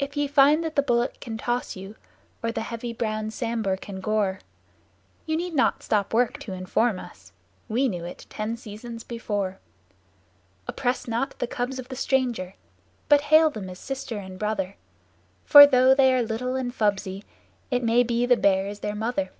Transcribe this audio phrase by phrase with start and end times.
[0.00, 1.94] If ye find that the Bullock can toss you,
[2.42, 4.40] or the heavy browed Sambhur can gore;
[5.24, 7.30] Ye need not stop work to inform us:
[7.68, 9.60] we knew it ten seasons before.
[10.66, 12.54] Oppress not the cubs of the stranger,
[13.08, 14.74] but hail them as Sister and Brother,
[15.44, 17.22] For though they are little and fubsy,
[17.70, 19.30] it may be the Bear is their mother.